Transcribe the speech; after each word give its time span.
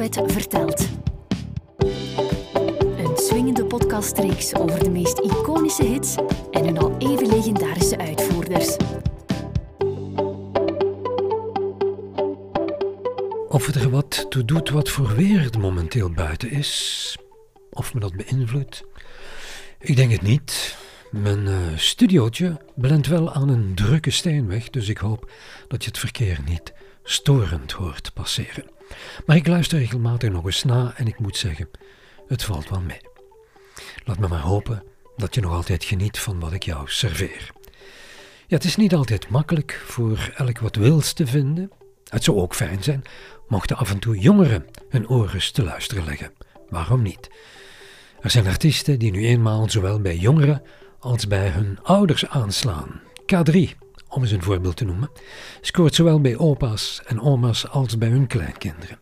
Vertelt. 0.00 0.88
Een 2.96 3.16
swingende 3.16 3.64
podcastreeks 3.64 4.54
over 4.54 4.84
de 4.84 4.90
meest 4.90 5.18
iconische 5.18 5.84
hits 5.84 6.14
en 6.50 6.64
hun 6.64 6.78
al 6.78 6.96
even 6.98 7.26
legendarische 7.26 7.98
uitvoerders. 7.98 8.76
Of 13.48 13.66
het 13.66 13.74
er 13.74 13.90
wat 13.90 14.26
toe 14.28 14.44
doet 14.44 14.70
wat 14.70 14.88
voor 14.88 15.14
weer 15.14 15.40
het 15.40 15.58
momenteel 15.58 16.10
buiten 16.10 16.50
is, 16.50 17.16
of 17.70 17.94
me 17.94 18.00
dat 18.00 18.16
beïnvloedt, 18.16 18.84
ik 19.78 19.96
denk 19.96 20.12
het 20.12 20.22
niet. 20.22 20.76
Mijn 21.10 21.46
uh, 21.46 21.56
studiootje 21.76 22.60
blendt 22.74 23.06
wel 23.06 23.32
aan 23.32 23.48
een 23.48 23.74
drukke 23.74 24.10
steenweg, 24.10 24.70
dus 24.70 24.88
ik 24.88 24.98
hoop 24.98 25.30
dat 25.68 25.82
je 25.84 25.88
het 25.88 25.98
verkeer 25.98 26.38
niet 26.46 26.72
storend 27.02 27.72
hoort 27.72 28.10
passeren. 28.14 28.79
Maar 29.26 29.36
ik 29.36 29.46
luister 29.46 29.78
regelmatig 29.78 30.30
nog 30.30 30.44
eens 30.44 30.64
na 30.64 30.92
en 30.96 31.06
ik 31.06 31.18
moet 31.18 31.36
zeggen, 31.36 31.68
het 32.26 32.42
valt 32.42 32.68
wel 32.68 32.80
mee. 32.80 33.00
Laat 34.04 34.18
me 34.18 34.28
maar 34.28 34.40
hopen 34.40 34.82
dat 35.16 35.34
je 35.34 35.40
nog 35.40 35.52
altijd 35.52 35.84
geniet 35.84 36.18
van 36.18 36.40
wat 36.40 36.52
ik 36.52 36.62
jou 36.62 36.88
serveer. 36.88 37.50
Ja, 38.46 38.56
het 38.56 38.64
is 38.64 38.76
niet 38.76 38.94
altijd 38.94 39.28
makkelijk 39.28 39.82
voor 39.86 40.32
elk 40.36 40.58
wat 40.58 40.76
wils 40.76 41.12
te 41.12 41.26
vinden. 41.26 41.70
Het 42.08 42.24
zou 42.24 42.38
ook 42.38 42.54
fijn 42.54 42.82
zijn 42.82 43.02
mochten 43.48 43.76
af 43.76 43.90
en 43.90 43.98
toe 43.98 44.18
jongeren 44.18 44.66
hun 44.88 45.08
oren 45.08 45.52
te 45.52 45.62
luisteren 45.62 46.04
leggen. 46.04 46.32
Waarom 46.68 47.02
niet? 47.02 47.30
Er 48.20 48.30
zijn 48.30 48.46
artiesten 48.46 48.98
die 48.98 49.10
nu 49.10 49.26
eenmaal 49.26 49.70
zowel 49.70 50.00
bij 50.00 50.16
jongeren 50.16 50.62
als 50.98 51.26
bij 51.26 51.48
hun 51.48 51.78
ouders 51.82 52.26
aanslaan. 52.26 53.00
K3, 53.22 53.78
om 54.10 54.22
eens 54.22 54.30
een 54.30 54.42
voorbeeld 54.42 54.76
te 54.76 54.84
noemen, 54.84 55.10
scoort 55.60 55.94
zowel 55.94 56.20
bij 56.20 56.36
opa's 56.36 57.02
en 57.06 57.20
oma's 57.20 57.68
als 57.68 57.98
bij 57.98 58.08
hun 58.08 58.26
kleinkinderen. 58.26 58.98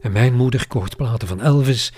En 0.00 0.12
mijn 0.12 0.34
moeder 0.34 0.68
kocht 0.68 0.96
platen 0.96 1.28
van 1.28 1.40
Elvis, 1.40 1.92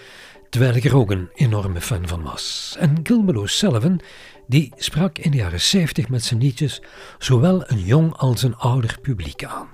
terwijl 0.51 0.75
ik 0.75 0.85
er 0.85 0.97
ook 0.97 1.11
een 1.11 1.31
enorme 1.35 1.81
fan 1.81 2.09
van 2.09 2.23
was. 2.23 2.77
En 2.79 3.01
Gilbert 3.03 3.39
O'Sullivan, 3.39 4.01
die 4.47 4.73
sprak 4.77 5.19
in 5.19 5.31
de 5.31 5.37
jaren 5.37 5.61
70 5.61 6.09
met 6.09 6.25
zijn 6.25 6.41
liedjes 6.41 6.83
zowel 7.19 7.71
een 7.71 7.81
jong 7.81 8.15
als 8.17 8.43
een 8.43 8.57
ouder 8.57 8.99
publiek 9.03 9.45
aan. 9.45 9.69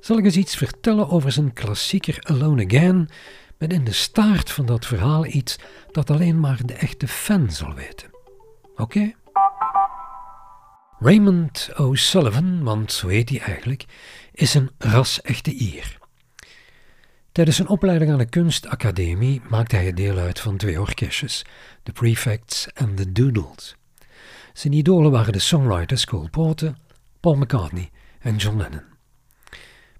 Zal 0.00 0.18
ik 0.18 0.24
eens 0.24 0.36
iets 0.36 0.56
vertellen 0.56 1.10
over 1.10 1.32
zijn 1.32 1.52
klassieker 1.52 2.18
Alone 2.20 2.64
Again, 2.64 3.08
met 3.58 3.72
in 3.72 3.84
de 3.84 3.92
staart 3.92 4.50
van 4.50 4.66
dat 4.66 4.86
verhaal 4.86 5.26
iets 5.26 5.58
dat 5.90 6.10
alleen 6.10 6.40
maar 6.40 6.60
de 6.64 6.74
echte 6.74 7.08
fan 7.08 7.50
zal 7.50 7.74
weten. 7.74 8.10
Oké? 8.76 9.12
Raymond 11.02 11.70
O'Sullivan, 11.76 12.62
want 12.62 12.92
zo 12.92 13.08
heet 13.08 13.28
hij 13.28 13.40
eigenlijk, 13.40 13.84
is 14.32 14.54
een 14.54 14.70
ras-echte 14.78 15.52
Ier. 15.52 15.98
Tijdens 17.32 17.56
zijn 17.56 17.68
opleiding 17.68 18.10
aan 18.10 18.18
de 18.18 18.28
kunstacademie 18.28 19.42
maakte 19.48 19.76
hij 19.76 19.92
deel 19.92 20.16
uit 20.16 20.40
van 20.40 20.56
twee 20.56 20.80
orkestjes, 20.80 21.44
de 21.82 21.92
Prefects 21.92 22.66
en 22.72 22.94
de 22.94 23.12
Doodles. 23.12 23.76
Zijn 24.52 24.72
idolen 24.72 25.10
waren 25.10 25.32
de 25.32 25.38
songwriters 25.38 26.04
Cole 26.04 26.28
Porter, 26.28 26.74
Paul 27.20 27.36
McCartney 27.36 27.90
en 28.18 28.36
John 28.36 28.56
Lennon. 28.56 28.84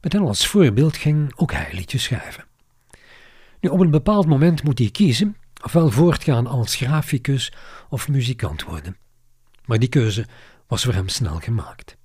Met 0.01 0.13
hen 0.13 0.23
als 0.27 0.47
voorbeeld 0.47 0.97
ging 0.97 1.33
ook 1.37 1.53
hij 1.53 1.69
liedjes 1.73 2.03
schrijven. 2.03 2.45
Nu, 3.61 3.69
op 3.69 3.81
een 3.81 3.91
bepaald 3.91 4.27
moment 4.27 4.63
moet 4.63 4.79
hij 4.79 4.91
kiezen, 4.91 5.37
ofwel 5.65 5.91
voortgaan 5.91 6.47
als 6.47 6.75
graficus 6.75 7.53
of 7.89 8.09
muzikant 8.09 8.63
worden. 8.63 8.97
Maar 9.65 9.79
die 9.79 9.89
keuze 9.89 10.27
was 10.71 10.85
voor 10.85 10.95
hem 10.95 11.09
snel 11.09 11.39
gemaakt. 11.39 11.97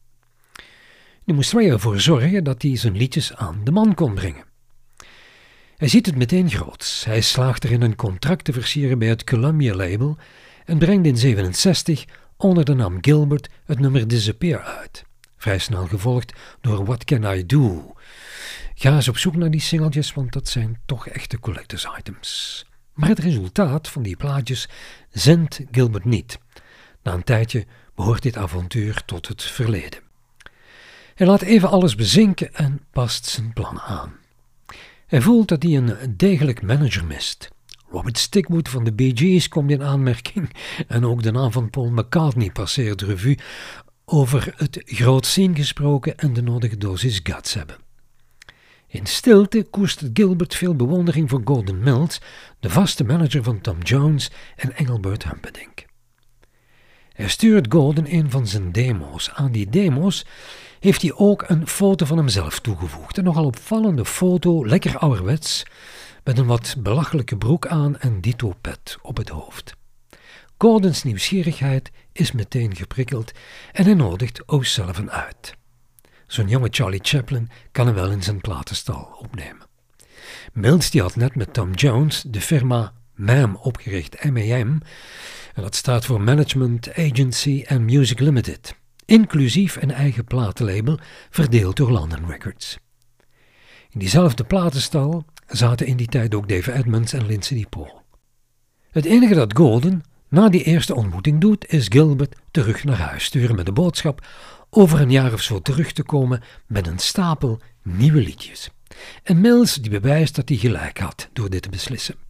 Nu 1.24 1.34
moest 1.34 1.52
hij 1.52 1.70
ervoor 1.70 2.00
zorgen 2.00 2.44
dat 2.44 2.62
hij 2.62 2.78
zijn 2.78 2.98
liedjes 2.98 3.36
aan 3.36 3.62
de 3.64 3.72
man 3.72 3.94
kon 3.94 4.14
brengen. 4.14 4.44
Hij 5.78 5.88
ziet 5.88 6.06
het 6.06 6.16
meteen 6.16 6.50
groots. 6.50 7.06
Hij 7.06 7.22
slaagt 7.22 7.64
erin 7.64 7.82
een 7.82 7.96
contract 7.96 8.46
te 8.46 8.54
versieren 8.54 9.00
bij 9.00 9.08
het 9.08 9.24
Columbia-label 9.24 10.18
en 10.66 10.78
brengt 10.78 11.08
in 11.08 11.18
67 11.18 12.06
onder 12.38 12.66
de 12.66 12.74
naam 12.74 12.98
Gilbert 13.02 13.50
het 13.66 13.80
nummer 13.80 14.08
Disappear 14.08 14.62
uit. 14.62 15.04
Vrij 15.38 15.60
snel 15.60 15.88
gevolgd 15.88 16.34
door 16.62 16.86
What 16.86 17.04
Can 17.04 17.38
I 17.38 17.46
Do, 17.46 17.96
Ga 18.78 18.96
eens 18.96 19.08
op 19.08 19.18
zoek 19.18 19.36
naar 19.36 19.52
die 19.52 19.62
singeltjes, 19.62 20.14
want 20.14 20.34
dat 20.34 20.48
zijn 20.48 20.80
toch 20.86 21.08
echte 21.08 21.40
collectors 21.40 21.88
items. 21.98 22.66
Maar 22.94 23.10
het 23.10 23.20
resultaat 23.20 23.88
van 23.88 24.04
die 24.04 24.16
plaatjes 24.16 24.70
zendt 25.10 25.62
Gilbert 25.72 26.06
niet. 26.06 26.40
Na 27.04 27.14
een 27.14 27.24
tijdje 27.24 27.66
behoort 27.96 28.24
dit 28.24 28.38
avontuur 28.38 29.02
tot 29.06 29.28
het 29.28 29.44
verleden. 29.44 30.00
Hij 31.16 31.28
laat 31.28 31.42
even 31.42 31.70
alles 31.70 31.96
bezinken 31.96 32.54
en 32.54 32.82
past 32.92 33.26
zijn 33.26 33.54
plan 33.54 33.80
aan. 33.80 34.14
Hij 35.08 35.22
voelt 35.22 35.48
dat 35.48 35.64
hij 35.64 35.72
een 35.72 36.14
degelijk 36.18 36.62
manager 36.62 37.06
mist. 37.06 37.50
Robert 37.90 38.18
Stickwood 38.18 38.70
van 38.70 38.84
de 38.84 38.94
Bee 38.94 39.12
Gees 39.18 39.48
komt 39.48 39.72
in 39.72 39.84
aanmerking 39.84 40.50
en 40.88 41.06
ook 41.06 41.24
de 41.24 41.32
naam 41.32 41.52
van 41.52 41.70
Paul 41.70 41.90
McCartney 41.90 42.52
passeert 42.52 43.02
revue 43.02 43.38
over 44.06 44.54
het 44.56 44.82
groot 44.86 45.26
zien 45.26 45.56
gesproken 45.56 46.18
en 46.18 46.34
de 46.34 46.42
nodige 46.42 46.78
dosis 46.78 47.20
guts 47.24 47.54
hebben. 47.54 47.78
In 48.88 49.06
stilte 49.06 49.68
koestert 49.70 50.10
Gilbert 50.14 50.56
veel 50.56 50.76
bewondering 50.76 51.30
voor 51.30 51.42
Gordon 51.44 51.80
Mills, 51.80 52.22
de 52.60 52.70
vaste 52.70 53.04
manager 53.04 53.44
van 53.44 53.62
Tom 53.62 53.82
Jones 53.82 54.32
en 54.56 54.76
Engelbert 54.76 55.24
Humperdinck. 55.24 55.86
Hij 57.16 57.28
stuurt 57.28 57.72
Gordon 57.72 58.06
een 58.08 58.32
van 58.32 58.48
zijn 58.48 58.72
demo's. 58.72 59.32
Aan 59.34 59.52
die 59.52 59.70
demo's 59.70 60.26
heeft 60.80 61.02
hij 61.02 61.14
ook 61.14 61.44
een 61.48 61.68
foto 61.68 62.06
van 62.06 62.18
hemzelf 62.18 62.60
toegevoegd. 62.60 63.18
Een 63.18 63.24
nogal 63.24 63.46
opvallende 63.46 64.06
foto, 64.06 64.66
lekker 64.66 64.98
ouderwets, 64.98 65.64
met 66.24 66.38
een 66.38 66.46
wat 66.46 66.76
belachelijke 66.80 67.38
broek 67.38 67.68
aan 67.68 67.98
en 67.98 68.22
dito 68.22 68.54
pet 68.62 68.98
op 69.02 69.18
het 69.18 69.30
hoofd. 69.30 69.76
Gordons 70.58 71.04
nieuwsgierigheid 71.04 71.92
is 72.12 72.32
meteen 72.32 72.76
geprikkeld 72.76 73.32
en 73.72 73.86
hij 73.86 73.94
nodigt 73.94 74.48
O'Sullivan 74.48 75.12
uit. 75.12 75.56
Zo'n 76.28 76.48
jonge 76.48 76.68
Charlie 76.72 77.04
Chaplin 77.04 77.50
kan 77.72 77.86
hem 77.86 77.96
wel 77.96 78.12
in 78.12 78.24
zijn 78.24 78.42
platenstal 78.42 79.18
opnemen. 79.20 79.68
Mills 80.54 80.90
die 80.90 81.02
had 81.02 81.16
net 81.16 81.36
met 81.36 81.54
Tom 81.54 81.74
Jones 81.74 82.24
de 82.28 82.42
firma 82.42 82.94
MAM 83.16 83.56
opgericht, 83.56 84.24
MAM, 84.24 84.82
en 85.54 85.62
dat 85.62 85.76
staat 85.76 86.06
voor 86.06 86.22
Management 86.22 86.94
Agency 86.94 87.64
and 87.68 87.82
Music 87.82 88.20
Limited, 88.20 88.76
inclusief 89.06 89.82
een 89.82 89.92
eigen 89.92 90.26
platenlabel 90.26 91.00
verdeeld 91.30 91.76
door 91.76 91.92
London 91.92 92.26
Records. 92.28 92.78
In 93.90 94.00
diezelfde 94.00 94.44
platenstal 94.44 95.26
zaten 95.48 95.88
in 95.88 95.98
die 95.98 96.08
tijd 96.08 96.36
ook 96.36 96.50
Dave 96.50 96.74
Edmonds 96.74 97.14
en 97.14 97.26
Lindsay 97.26 97.58
DePaul. 97.58 98.02
Het 98.92 99.06
enige 99.06 99.34
dat 99.34 99.58
Golden 99.58 100.04
na 100.30 100.50
die 100.50 100.64
eerste 100.64 100.96
ontmoeting 100.96 101.42
doet, 101.42 101.66
is 101.68 101.88
Gilbert 101.90 102.36
terug 102.52 102.84
naar 102.84 102.98
huis 102.98 103.24
sturen 103.24 103.56
met 103.56 103.66
de 103.66 103.72
boodschap 103.72 104.28
over 104.70 105.02
een 105.02 105.12
jaar 105.12 105.34
of 105.34 105.42
zo 105.42 105.60
terug 105.60 105.92
te 105.92 106.04
komen 106.04 106.42
met 106.68 106.88
een 106.88 107.00
stapel 107.00 107.60
nieuwe 107.84 108.22
liedjes. 108.22 108.70
En 109.24 109.42
Mills 109.42 109.76
die 109.76 109.90
bewijst 109.90 110.36
dat 110.36 110.50
hij 110.50 110.58
gelijk 110.58 111.00
had 111.00 111.30
door 111.34 111.50
dit 111.50 111.62
te 111.62 111.70
beslissen. 111.70 112.25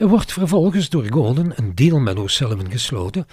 Er 0.00 0.08
wordt 0.08 0.32
vervolgens 0.32 0.88
door 0.88 1.06
Golden 1.10 1.52
een 1.56 1.74
deal 1.74 1.98
met 1.98 2.18
O'Sullivan 2.18 2.70
gesloten, 2.70 3.26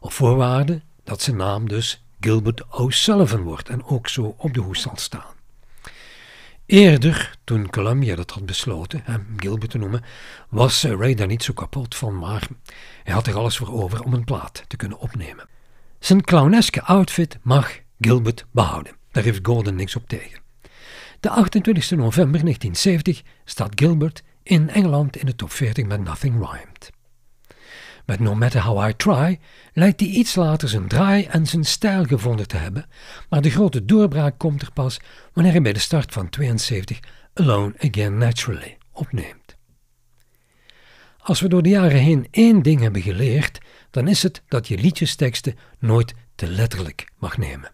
op 0.00 0.12
voorwaarde 0.12 0.80
dat 1.04 1.22
zijn 1.22 1.36
naam 1.36 1.68
dus 1.68 2.04
Gilbert 2.20 2.62
O'Sullivan 2.70 3.42
wordt 3.42 3.68
en 3.68 3.84
ook 3.84 4.08
zo 4.08 4.34
op 4.38 4.54
de 4.54 4.60
hoes 4.60 4.80
zal 4.80 4.96
staan. 4.96 5.34
Eerder, 6.66 7.38
toen 7.44 7.70
Columbia 7.70 8.14
dat 8.14 8.30
had 8.30 8.46
besloten, 8.46 9.00
hem 9.04 9.26
Gilbert 9.36 9.70
te 9.70 9.78
noemen, 9.78 10.04
was 10.48 10.84
Ray 10.84 11.14
daar 11.14 11.26
niet 11.26 11.42
zo 11.42 11.52
kapot 11.52 11.94
van, 11.94 12.18
maar 12.18 12.48
hij 13.02 13.14
had 13.14 13.26
er 13.26 13.36
alles 13.36 13.56
voor 13.56 13.72
over 13.72 14.02
om 14.02 14.14
een 14.14 14.24
plaat 14.24 14.64
te 14.66 14.76
kunnen 14.76 14.98
opnemen. 14.98 15.48
Zijn 15.98 16.24
clowneske 16.24 16.82
outfit 16.82 17.38
mag 17.42 17.78
Gilbert 18.00 18.46
behouden. 18.50 18.96
Daar 19.10 19.24
heeft 19.24 19.46
Gordon 19.46 19.74
niks 19.74 19.96
op 19.96 20.08
tegen. 20.08 20.40
De 21.20 21.30
28 21.30 21.90
november 21.90 22.40
1970 22.40 23.22
staat 23.44 23.72
Gilbert 23.74 24.22
in 24.46 24.70
Engeland 24.70 25.16
in 25.16 25.26
de 25.26 25.34
top 25.34 25.52
40 25.52 25.86
met 25.86 26.04
Nothing 26.04 26.34
Rhymed. 26.34 26.90
Met 28.04 28.20
No 28.20 28.34
Matter 28.34 28.62
How 28.62 28.88
I 28.88 28.96
Try 28.96 29.38
lijkt 29.72 30.00
hij 30.00 30.08
iets 30.08 30.34
later 30.34 30.68
zijn 30.68 30.88
draai 30.88 31.24
en 31.24 31.46
zijn 31.46 31.64
stijl 31.64 32.04
gevonden 32.04 32.48
te 32.48 32.56
hebben, 32.56 32.86
maar 33.28 33.42
de 33.42 33.50
grote 33.50 33.84
doorbraak 33.84 34.38
komt 34.38 34.62
er 34.62 34.72
pas 34.72 35.00
wanneer 35.32 35.52
hij 35.52 35.62
bij 35.62 35.72
de 35.72 35.78
start 35.78 36.12
van 36.12 36.30
72 36.30 37.00
Alone 37.34 37.74
Again 37.78 38.18
Naturally 38.18 38.78
opneemt. 38.92 39.56
Als 41.18 41.40
we 41.40 41.48
door 41.48 41.62
de 41.62 41.68
jaren 41.68 42.00
heen 42.00 42.28
één 42.30 42.62
ding 42.62 42.80
hebben 42.80 43.02
geleerd, 43.02 43.58
dan 43.90 44.08
is 44.08 44.22
het 44.22 44.42
dat 44.48 44.68
je 44.68 44.78
liedjesteksten 44.78 45.58
nooit 45.78 46.14
te 46.34 46.46
letterlijk 46.46 47.08
mag 47.18 47.38
nemen. 47.38 47.72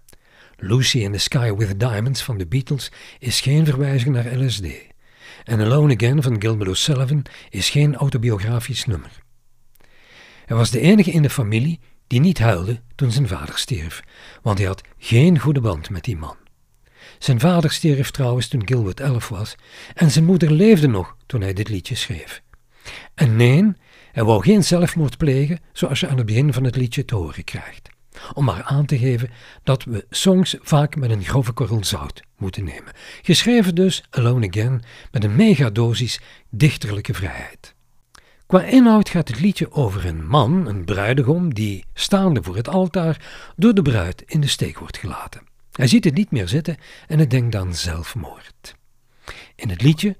Lucy 0.56 0.98
in 0.98 1.12
the 1.12 1.18
Sky 1.18 1.52
with 1.52 1.80
Diamonds 1.80 2.22
van 2.22 2.38
de 2.38 2.46
Beatles 2.46 2.92
is 3.18 3.40
geen 3.40 3.64
verwijzing 3.64 4.14
naar 4.14 4.36
LSD. 4.36 4.91
En 5.44 5.60
Alone 5.60 5.94
Again 5.94 6.22
van 6.22 6.40
Gilbert 6.40 6.70
O'Sullivan 6.70 7.24
is 7.50 7.70
geen 7.70 7.94
autobiografisch 7.94 8.84
nummer. 8.84 9.10
Hij 10.44 10.56
was 10.56 10.70
de 10.70 10.80
enige 10.80 11.10
in 11.10 11.22
de 11.22 11.30
familie 11.30 11.80
die 12.06 12.20
niet 12.20 12.38
huilde 12.38 12.80
toen 12.94 13.12
zijn 13.12 13.28
vader 13.28 13.58
stierf, 13.58 14.02
want 14.42 14.58
hij 14.58 14.66
had 14.66 14.82
geen 14.98 15.38
goede 15.38 15.60
band 15.60 15.90
met 15.90 16.04
die 16.04 16.16
man. 16.16 16.36
Zijn 17.18 17.40
vader 17.40 17.72
stierf 17.72 18.10
trouwens 18.10 18.48
toen 18.48 18.66
Gilbert 18.66 19.00
elf 19.00 19.28
was 19.28 19.54
en 19.94 20.10
zijn 20.10 20.24
moeder 20.24 20.52
leefde 20.52 20.86
nog 20.88 21.16
toen 21.26 21.40
hij 21.40 21.52
dit 21.52 21.68
liedje 21.68 21.94
schreef. 21.94 22.42
En 23.14 23.36
nee, 23.36 23.72
hij 24.12 24.24
wou 24.24 24.42
geen 24.42 24.64
zelfmoord 24.64 25.16
plegen 25.16 25.60
zoals 25.72 26.00
je 26.00 26.08
aan 26.08 26.16
het 26.16 26.26
begin 26.26 26.52
van 26.52 26.64
het 26.64 26.76
liedje 26.76 27.04
te 27.04 27.14
horen 27.14 27.44
krijgt. 27.44 27.91
Om 28.34 28.44
maar 28.44 28.62
aan 28.62 28.86
te 28.86 28.98
geven 28.98 29.30
dat 29.62 29.84
we 29.84 30.06
songs 30.10 30.56
vaak 30.60 30.96
met 30.96 31.10
een 31.10 31.24
grove 31.24 31.52
korrel 31.52 31.84
zout 31.84 32.22
moeten 32.36 32.64
nemen. 32.64 32.92
Geschreven 33.22 33.74
dus, 33.74 34.04
Alone 34.10 34.48
Again, 34.48 34.82
met 35.10 35.24
een 35.24 35.36
megadosis 35.36 36.20
dichterlijke 36.50 37.14
vrijheid. 37.14 37.74
Qua 38.46 38.62
inhoud 38.62 39.08
gaat 39.08 39.28
het 39.28 39.40
liedje 39.40 39.72
over 39.72 40.06
een 40.06 40.26
man, 40.26 40.66
een 40.66 40.84
bruidegom, 40.84 41.54
die 41.54 41.84
staande 41.94 42.42
voor 42.42 42.56
het 42.56 42.68
altaar 42.68 43.20
door 43.56 43.74
de 43.74 43.82
bruid 43.82 44.22
in 44.26 44.40
de 44.40 44.46
steek 44.46 44.78
wordt 44.78 44.98
gelaten. 44.98 45.42
Hij 45.72 45.86
ziet 45.86 46.04
het 46.04 46.14
niet 46.14 46.30
meer 46.30 46.48
zitten 46.48 46.76
en 47.06 47.18
het 47.18 47.30
denkt 47.30 47.54
aan 47.54 47.74
zelfmoord. 47.74 48.74
In 49.56 49.68
het 49.68 49.82
liedje 49.82 50.16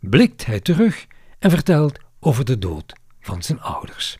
blikt 0.00 0.46
hij 0.46 0.60
terug 0.60 1.06
en 1.38 1.50
vertelt 1.50 1.98
over 2.20 2.44
de 2.44 2.58
dood 2.58 2.92
van 3.20 3.42
zijn 3.42 3.60
ouders. 3.60 4.18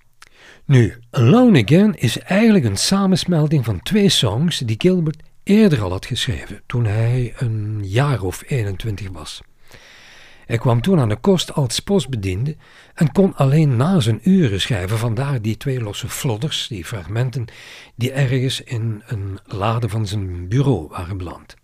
Nu, 0.67 0.95
Alone 1.11 1.63
Again 1.63 1.95
is 1.95 2.19
eigenlijk 2.19 2.65
een 2.65 2.77
samensmelding 2.77 3.65
van 3.65 3.83
twee 3.83 4.09
songs 4.09 4.59
die 4.59 4.75
Gilbert 4.79 5.23
eerder 5.43 5.83
al 5.83 5.91
had 5.91 6.07
geschreven, 6.07 6.63
toen 6.67 6.85
hij 6.85 7.35
een 7.37 7.81
jaar 7.83 8.23
of 8.23 8.43
21 8.47 9.09
was. 9.13 9.43
Hij 10.47 10.59
kwam 10.59 10.81
toen 10.81 10.99
aan 10.99 11.09
de 11.09 11.17
kost 11.17 11.53
als 11.55 11.81
postbediende 11.81 12.57
en 12.95 13.13
kon 13.13 13.35
alleen 13.35 13.77
na 13.77 14.01
zijn 14.01 14.21
uren 14.23 14.61
schrijven, 14.61 14.99
vandaar 14.99 15.43
die 15.43 15.57
twee 15.57 15.81
losse 15.81 16.09
flodders, 16.09 16.67
die 16.69 16.85
fragmenten, 16.85 17.45
die 17.95 18.13
ergens 18.13 18.63
in 18.63 19.03
een 19.07 19.39
lade 19.45 19.89
van 19.89 20.07
zijn 20.07 20.49
bureau 20.49 20.89
waren 20.89 21.17
beland. 21.17 21.55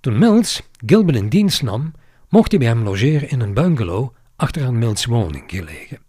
Toen 0.00 0.18
Mills 0.18 0.62
Gilbert 0.86 1.16
in 1.16 1.28
dienst 1.28 1.62
nam, 1.62 1.92
mocht 2.28 2.50
hij 2.50 2.60
bij 2.60 2.68
hem 2.68 2.82
logeren 2.82 3.28
in 3.28 3.40
een 3.40 3.54
bungalow 3.54 4.14
achteraan 4.36 4.78
Mills' 4.78 5.04
woning 5.04 5.44
gelegen. 5.46 6.05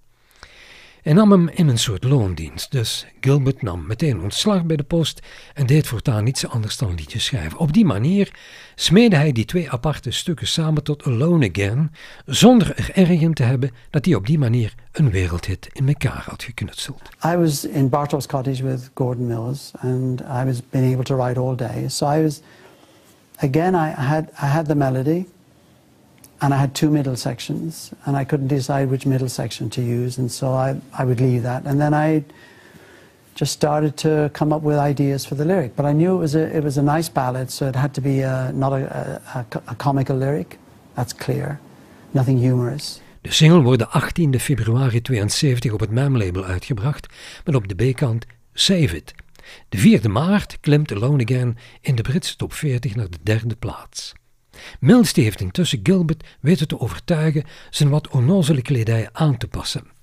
Hij 1.07 1.15
nam 1.15 1.31
hem 1.31 1.49
in 1.49 1.67
een 1.67 1.77
soort 1.77 2.03
loondienst, 2.03 2.71
dus 2.71 3.05
Gilbert 3.21 3.61
nam 3.61 3.87
meteen 3.87 4.21
ontslag 4.21 4.65
bij 4.65 4.75
de 4.75 4.83
post 4.83 5.21
en 5.53 5.65
deed 5.65 5.87
voortaan 5.87 6.23
niets 6.23 6.47
anders 6.47 6.77
dan 6.77 6.95
liedjes 6.95 7.25
schrijven. 7.25 7.59
Op 7.59 7.73
die 7.73 7.85
manier 7.85 8.31
smeedde 8.75 9.15
hij 9.15 9.31
die 9.31 9.45
twee 9.45 9.71
aparte 9.71 10.11
stukken 10.11 10.47
samen 10.47 10.83
tot 10.83 11.03
Alone 11.03 11.49
Again, 11.49 11.91
zonder 12.25 12.73
er 12.75 12.91
erg 12.93 13.09
in 13.09 13.33
te 13.33 13.43
hebben 13.43 13.71
dat 13.89 14.05
hij 14.05 14.15
op 14.15 14.25
die 14.25 14.39
manier 14.39 14.73
een 14.91 15.11
wereldhit 15.11 15.69
in 15.73 15.87
elkaar 15.87 16.23
had 16.25 16.43
geknutseld. 16.43 17.01
I 17.25 17.35
was 17.35 17.65
in 17.65 17.89
Bartow's 17.89 18.25
cottage 18.25 18.63
with 18.63 18.89
Gordon 18.93 19.27
Mills 19.27 19.71
and 19.79 20.21
I 20.21 20.43
was 20.45 20.61
being 20.69 20.93
able 20.93 21.03
to 21.03 21.15
write 21.15 21.39
all 21.39 21.55
day. 21.55 21.87
So 21.87 22.11
I 22.11 22.23
was, 22.23 22.41
again, 23.35 23.73
I 23.73 24.01
had, 24.01 24.23
I 24.23 24.45
had 24.45 24.65
the 24.65 24.75
melody. 24.75 25.27
And 26.41 26.53
I 26.53 26.57
had 26.57 26.73
two 26.73 26.89
middle 26.89 27.15
sections, 27.15 27.91
and 28.05 28.15
I 28.15 28.23
couldn't 28.23 28.47
decide 28.47 28.89
which 28.89 29.05
middle 29.05 29.29
section 29.29 29.69
to 29.71 29.81
use, 29.81 30.17
and 30.17 30.31
so 30.31 30.53
I, 30.53 30.79
I 30.97 31.03
would 31.03 31.19
leave 31.19 31.43
that. 31.43 31.65
And 31.65 31.79
then 31.79 31.93
I 31.93 32.23
just 33.35 33.53
started 33.53 33.97
to 33.97 34.29
come 34.33 34.51
up 34.55 34.61
with 34.61 34.77
ideas 34.77 35.25
for 35.25 35.35
the 35.35 35.45
lyric. 35.45 35.75
But 35.75 35.85
I 35.85 35.93
knew 35.93 36.15
it 36.15 36.19
was 36.19 36.35
a, 36.35 36.57
it 36.57 36.63
was 36.63 36.77
a 36.77 36.81
nice 36.81 37.09
ballad, 37.09 37.51
so 37.51 37.67
it 37.67 37.75
had 37.75 37.93
to 37.93 38.01
be 38.01 38.21
a, 38.21 38.51
not 38.53 38.73
a, 38.73 39.21
a, 39.35 39.45
a 39.67 39.75
comical 39.75 40.17
lyric. 40.17 40.57
That's 40.95 41.13
clear. 41.13 41.59
Nothing 42.11 42.39
humorous. 42.39 43.01
De 43.21 43.31
single 43.33 43.61
wordt 43.61 43.79
de 43.79 43.87
18 43.87 44.39
februari 44.39 45.01
72 45.01 45.71
op 45.71 45.79
het 45.79 45.91
MAM-label 45.91 46.43
uitgebracht, 46.43 47.07
met 47.45 47.55
op 47.55 47.67
de 47.67 47.91
B-kant 47.91 48.25
Save 48.53 48.95
It. 48.95 49.13
De 49.69 49.99
4e 49.99 50.09
maart 50.11 50.57
klimt 50.59 50.91
Alone 50.91 51.23
Again 51.23 51.57
in 51.81 51.95
de 51.95 52.01
Britse 52.01 52.35
top 52.35 52.53
40 52.53 52.95
naar 52.95 53.09
de 53.09 53.17
derde 53.23 53.55
plaats. 53.55 54.13
Mills 54.79 55.13
heeft 55.13 55.41
intussen 55.41 55.79
Gilbert 55.83 56.23
weten 56.39 56.67
te 56.67 56.79
overtuigen 56.79 57.43
zijn 57.69 57.89
wat 57.89 58.07
onnozele 58.07 58.61
kledij 58.61 59.09
aan 59.11 59.37
te 59.37 59.47
passen. 59.47 59.95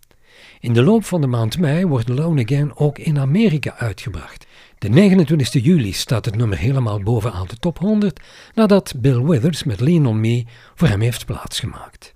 In 0.60 0.72
de 0.72 0.82
loop 0.82 1.04
van 1.04 1.20
de 1.20 1.26
maand 1.26 1.58
mei 1.58 1.86
wordt 1.86 2.10
Alone 2.10 2.42
Again 2.42 2.76
ook 2.76 2.98
in 2.98 3.18
Amerika 3.18 3.74
uitgebracht. 3.76 4.46
De 4.78 4.88
29 4.88 5.64
juli 5.64 5.92
staat 5.92 6.24
het 6.24 6.36
nummer 6.36 6.58
helemaal 6.58 7.02
bovenaan 7.02 7.46
de 7.46 7.56
top 7.56 7.78
100 7.78 8.20
nadat 8.54 8.94
Bill 8.96 9.22
Withers 9.22 9.64
met 9.64 9.80
Lean 9.80 10.06
On 10.06 10.20
Me 10.20 10.44
voor 10.74 10.88
hem 10.88 11.00
heeft 11.00 11.26
plaatsgemaakt. 11.26 12.14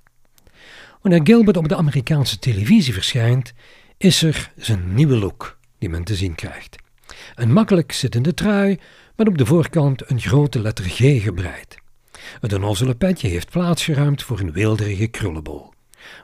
Wanneer 1.02 1.20
Gilbert 1.25 1.56
op 1.56 1.69
de 1.69 1.76
Amerikaanse 1.76 2.38
televisie 2.38 2.93
verschijnt, 2.93 3.52
is 3.96 4.23
er 4.23 4.52
zijn 4.56 4.94
nieuwe 4.94 5.17
look 5.17 5.58
die 5.79 5.88
men 5.88 6.05
te 6.05 6.14
zien 6.14 6.35
krijgt. 6.35 6.76
Een 7.35 7.52
makkelijk 7.52 7.93
zittende 7.93 8.35
trui 8.35 8.79
met 9.17 9.29
op 9.29 9.38
de 9.38 9.46
voorkant 9.46 10.11
een 10.11 10.20
grote 10.20 10.61
letter 10.61 10.85
G 10.85 11.23
gebreid. 11.23 11.76
Het 12.41 12.53
onnozele 12.53 12.95
petje 12.95 13.29
heeft 13.29 13.51
plaatsgeruimd 13.51 14.23
voor 14.23 14.41
een 14.41 14.53
weelderige 14.53 15.07
krullenbol. 15.07 15.73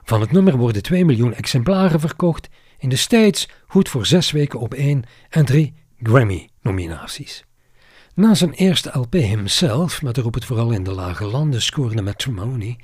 Van 0.03 0.21
het 0.21 0.31
nummer 0.31 0.57
worden 0.57 0.83
2 0.83 1.05
miljoen 1.05 1.33
exemplaren 1.33 1.99
verkocht, 1.99 2.49
in 2.77 2.89
de 2.89 2.95
States 2.95 3.49
goed 3.67 3.89
voor 3.89 4.05
zes 4.05 4.31
weken 4.31 4.59
op 4.59 4.73
één 4.73 5.03
en 5.29 5.45
drie 5.45 5.73
Grammy-nominaties. 6.01 7.43
Na 8.15 8.33
zijn 8.33 8.53
eerste 8.53 8.89
LP 8.93 9.13
himself, 9.13 10.01
met 10.01 10.17
erop 10.17 10.33
het 10.33 10.45
vooral 10.45 10.71
in 10.71 10.83
de 10.83 10.91
lage 10.91 11.25
landen 11.25 11.61
scorende 11.61 12.01
Matrimony, 12.01 12.79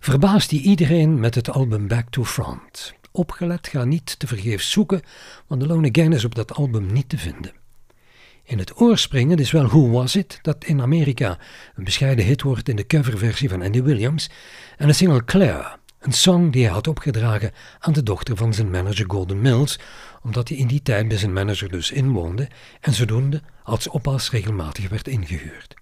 verbaast 0.00 0.50
hij 0.50 0.60
iedereen 0.60 1.20
met 1.20 1.34
het 1.34 1.50
album 1.50 1.88
Back 1.88 2.08
to 2.10 2.24
Front. 2.24 2.94
Opgelet, 3.12 3.68
ga 3.68 3.84
niet 3.84 4.18
te 4.18 4.26
vergeefs 4.26 4.70
zoeken, 4.70 5.02
want 5.46 5.60
de 5.60 5.66
Lone 5.66 5.88
Again 5.88 6.12
is 6.12 6.24
op 6.24 6.34
dat 6.34 6.54
album 6.54 6.92
niet 6.92 7.08
te 7.08 7.18
vinden. 7.18 7.52
In 8.48 8.58
het 8.58 8.80
oor 8.80 8.98
springen 8.98 9.38
is 9.38 9.50
wel 9.50 9.66
Who 9.66 9.90
Was 9.90 10.16
It, 10.16 10.38
dat 10.42 10.64
in 10.64 10.80
Amerika 10.80 11.38
een 11.74 11.84
bescheiden 11.84 12.24
hit 12.24 12.42
wordt 12.42 12.68
in 12.68 12.76
de 12.76 12.86
coverversie 12.86 13.48
van 13.48 13.62
Andy 13.62 13.82
Williams, 13.82 14.30
en 14.76 14.86
de 14.86 14.92
single 14.92 15.24
Claire, 15.24 15.76
een 15.98 16.12
song 16.12 16.50
die 16.50 16.64
hij 16.64 16.72
had 16.72 16.86
opgedragen 16.86 17.52
aan 17.78 17.92
de 17.92 18.02
dochter 18.02 18.36
van 18.36 18.54
zijn 18.54 18.70
manager 18.70 19.04
Golden 19.08 19.40
Mills, 19.40 19.78
omdat 20.22 20.48
hij 20.48 20.58
in 20.58 20.66
die 20.66 20.82
tijd 20.82 21.08
bij 21.08 21.16
zijn 21.16 21.32
manager 21.32 21.68
dus 21.68 21.90
inwoonde 21.90 22.48
en 22.80 22.92
zodoende 22.94 23.42
als 23.62 23.88
oppas 23.88 24.30
regelmatig 24.30 24.88
werd 24.88 25.08
ingehuurd. 25.08 25.74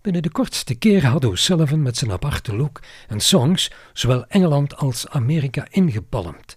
Binnen 0.00 0.22
de 0.22 0.30
kortste 0.30 0.74
keren 0.74 1.10
had 1.10 1.24
O'Sullivan 1.24 1.82
met 1.82 1.96
zijn 1.96 2.12
aparte 2.12 2.56
look 2.56 2.80
en 3.08 3.20
songs 3.20 3.70
zowel 3.92 4.26
Engeland 4.26 4.76
als 4.76 5.08
Amerika 5.08 5.66
ingepalmd. 5.70 6.56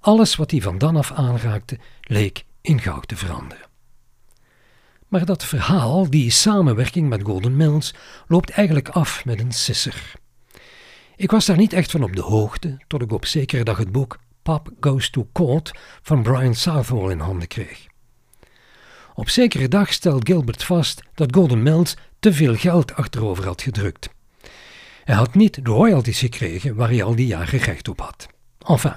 Alles 0.00 0.36
wat 0.36 0.50
hij 0.50 0.60
van 0.60 0.78
dan 0.78 0.96
af 0.96 1.12
aanraakte 1.12 1.78
leek 2.00 2.44
in 2.60 2.80
goud 2.80 3.08
te 3.08 3.16
veranderen. 3.16 3.69
Maar 5.10 5.24
dat 5.24 5.44
verhaal, 5.44 6.10
die 6.10 6.30
samenwerking 6.30 7.08
met 7.08 7.22
Golden 7.22 7.56
Mills, 7.56 7.94
loopt 8.26 8.50
eigenlijk 8.50 8.88
af 8.88 9.24
met 9.24 9.40
een 9.40 9.52
sisser. 9.52 10.12
Ik 11.16 11.30
was 11.30 11.46
daar 11.46 11.56
niet 11.56 11.72
echt 11.72 11.90
van 11.90 12.02
op 12.02 12.16
de 12.16 12.22
hoogte, 12.22 12.78
tot 12.86 13.02
ik 13.02 13.12
op 13.12 13.26
zekere 13.26 13.64
dag 13.64 13.78
het 13.78 13.92
boek 13.92 14.18
Pop 14.42 14.70
Goes 14.80 15.10
to 15.10 15.28
Court 15.32 15.70
van 16.02 16.22
Brian 16.22 16.54
Southall 16.54 17.10
in 17.10 17.18
handen 17.18 17.48
kreeg. 17.48 17.86
Op 19.14 19.28
zekere 19.28 19.68
dag 19.68 19.92
stelt 19.92 20.28
Gilbert 20.28 20.62
vast 20.62 21.02
dat 21.14 21.34
Golden 21.34 21.62
Mills 21.62 21.96
te 22.20 22.32
veel 22.32 22.54
geld 22.54 22.94
achterover 22.94 23.44
had 23.44 23.62
gedrukt. 23.62 24.08
Hij 25.04 25.14
had 25.14 25.34
niet 25.34 25.64
de 25.64 25.70
royalties 25.70 26.18
gekregen 26.18 26.74
waar 26.74 26.88
hij 26.88 27.02
al 27.02 27.14
die 27.14 27.26
jaren 27.26 27.58
recht 27.58 27.88
op 27.88 28.00
had. 28.00 28.26
Enfin, 28.66 28.96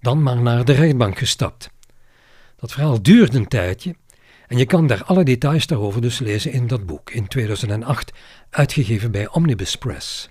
dan 0.00 0.22
maar 0.22 0.42
naar 0.42 0.64
de 0.64 0.72
rechtbank 0.72 1.18
gestapt. 1.18 1.70
Dat 2.56 2.72
verhaal 2.72 3.02
duurde 3.02 3.36
een 3.36 3.48
tijdje 3.48 3.94
en 4.46 4.58
je 4.58 4.66
kan 4.66 4.86
daar 4.86 5.04
alle 5.04 5.24
details 5.24 5.66
daarover 5.66 6.00
dus 6.00 6.18
lezen 6.18 6.52
in 6.52 6.66
dat 6.66 6.86
boek, 6.86 7.10
in 7.10 7.28
2008, 7.28 8.12
uitgegeven 8.50 9.10
bij 9.10 9.28
Omnibus 9.28 9.76
Press. 9.76 10.30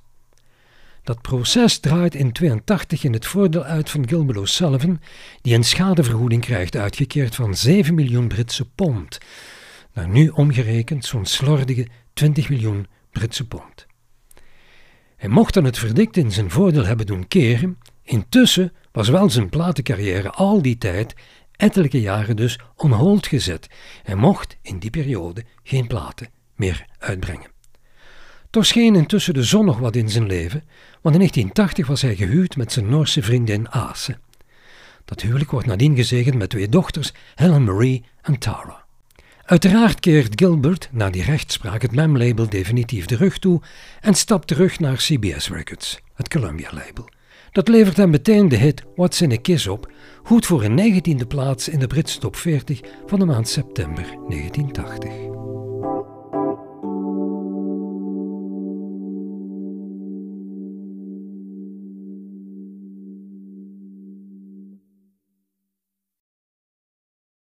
Dat 1.04 1.22
proces 1.22 1.80
draait 1.80 2.16
in 2.16 2.32
82 2.32 3.04
in 3.04 3.14
het 3.14 3.26
voordeel 3.26 3.64
uit 3.64 3.90
van 3.90 4.08
Gilbert 4.08 4.38
O'Sullivan, 4.38 5.00
die 5.42 5.56
een 5.56 5.64
schadevergoeding 5.64 6.42
krijgt 6.42 6.76
uitgekeerd 6.76 7.36
van 7.36 7.56
7 7.56 7.96
miljoen 7.96 8.28
Britse 8.28 8.70
pond. 8.70 9.18
Naar 9.94 10.10
nu 10.10 10.28
omgerekend 10.28 11.06
zo'n 11.06 11.26
slordige 11.26 11.88
20 12.14 12.50
miljoen 12.50 12.88
Britse 13.12 13.48
pond. 13.48 13.86
Hij 15.16 15.30
mocht 15.30 15.54
dan 15.54 15.64
het 15.64 15.78
verdict 15.78 16.18
in 16.18 16.32
zijn 16.32 16.52
voordeel 16.52 16.86
hebben 16.86 17.06
doen 17.06 17.28
keren, 17.28 17.78
intussen 18.04 18.74
was 18.92 19.10
wel 19.10 19.30
zijn 19.30 19.50
platencarrière 19.50 20.32
al 20.32 20.62
die 20.62 20.78
tijd 20.78 21.16
ettelijke 21.58 22.02
jaren 22.02 22.36
dus 22.36 22.60
on 22.76 22.92
hold 22.92 23.28
gezet 23.28 23.70
en 24.04 24.18
mocht 24.18 24.58
in 24.62 24.80
die 24.80 24.90
periode 24.90 25.44
geen 25.64 25.88
platen 25.88 26.28
meer 26.56 26.86
uitbrengen. 27.00 27.54
Toch 28.50 28.66
scheen 28.66 28.96
intussen 28.96 29.34
de 29.34 29.44
zon 29.44 29.66
nog 29.66 29.80
wat 29.80 29.96
in 29.96 30.10
zijn 30.10 30.26
leven, 30.26 30.64
want 31.02 31.16
in 31.16 31.22
1980 31.22 31.88
was 31.88 32.02
hij 32.02 32.16
gehuwd 32.16 32.56
met 32.56 32.72
zijn 32.72 32.90
Noorse 32.90 33.22
vriendin 33.22 33.70
Ase. 33.70 34.18
Dat 35.06 35.22
huwelijk 35.22 35.52
wordt 35.52 35.68
nadien 35.68 35.96
gezegend 35.96 36.36
met 36.36 36.50
twee 36.50 36.70
dochters, 36.70 37.14
Helen 37.36 37.64
Marie 37.64 38.04
en 38.22 38.40
Tara. 38.40 38.84
Uiteraard 39.46 40.00
keert 40.00 40.42
Gilbert 40.42 40.90
na 40.92 41.10
die 41.10 41.24
rechtspraak 41.24 41.82
het 41.82 41.92
MEM-label 41.92 42.50
definitief 42.50 43.06
de 43.06 43.16
rug 43.16 43.38
toe 43.38 43.62
en 44.02 44.14
stapt 44.14 44.48
terug 44.48 44.80
naar 44.80 44.96
CBS 44.96 45.50
Records, 45.50 46.00
het 46.14 46.30
Columbia-label. 46.30 47.10
Dat 47.56 47.68
levert 47.68 47.98
hem 47.98 48.10
meteen 48.10 48.48
de 48.48 48.56
hit 48.56 48.84
What's 48.96 49.22
in 49.22 49.32
a 49.32 49.38
Kiss 49.42 49.68
op, 49.68 49.92
goed 50.24 50.46
voor 50.46 50.64
een 50.64 50.74
negentiende 50.74 51.26
plaats 51.26 51.70
in 51.70 51.80
de 51.80 51.88
Britse 51.88 52.20
top 52.20 52.36
40 52.36 52.80
van 53.06 53.20
de 53.20 53.26
maand 53.26 53.48
september 53.48 54.06
1980. 54.28 55.45